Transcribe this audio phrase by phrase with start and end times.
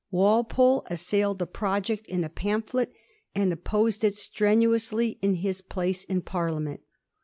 [0.09, 2.91] Walpole aasailed the project in a pamphlet,
[3.35, 6.81] and opposed it strenuously in his pla^e in Parliament.